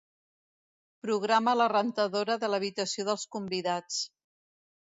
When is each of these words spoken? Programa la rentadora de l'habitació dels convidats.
Programa 1.07 1.53
la 1.59 1.69
rentadora 1.73 2.39
de 2.45 2.49
l'habitació 2.53 3.07
dels 3.11 3.27
convidats. 3.37 4.05